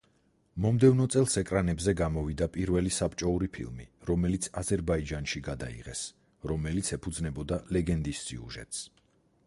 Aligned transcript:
მომდევნო 0.63 1.05
წელს 1.15 1.35
ეკრანებზე 1.41 1.93
გამოვიდა 1.99 2.47
პირველი 2.55 2.93
საბჭოური 2.95 3.49
ფილმი, 3.57 3.85
რომელიც 4.11 4.47
აზერბაიჯანში 4.63 5.43
გადაიღეს, 5.49 6.01
რომელიც 6.53 6.91
ეფუძნებოდა 6.99 7.63
ლეგენდის 7.77 8.25
სიუჟეტს. 8.31 8.83